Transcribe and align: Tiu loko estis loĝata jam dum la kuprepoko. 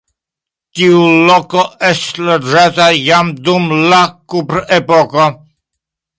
Tiu 0.77 1.01
loko 1.27 1.61
estis 1.89 2.17
loĝata 2.29 2.89
jam 3.01 3.31
dum 3.51 3.69
la 3.93 4.01
kuprepoko. 4.35 5.29